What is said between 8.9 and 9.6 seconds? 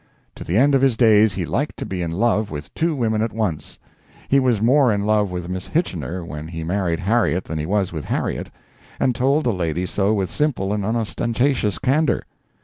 and told the